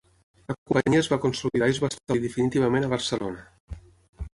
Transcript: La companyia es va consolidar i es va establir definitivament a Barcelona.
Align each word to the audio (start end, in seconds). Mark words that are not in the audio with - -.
La 0.51 0.55
companyia 0.69 1.01
es 1.03 1.11
va 1.11 1.19
consolidar 1.27 1.69
i 1.69 1.75
es 1.75 1.83
va 1.85 1.93
establir 1.95 2.25
definitivament 2.27 2.89
a 2.91 2.95
Barcelona. 2.99 3.79